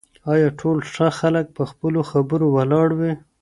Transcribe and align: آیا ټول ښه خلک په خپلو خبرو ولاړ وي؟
آیا 0.33 0.49
ټول 0.59 0.77
ښه 0.93 1.07
خلک 1.19 1.45
په 1.57 1.63
خپلو 1.71 1.99
خبرو 2.11 2.47
ولاړ 2.55 2.89
وي؟ 2.99 3.11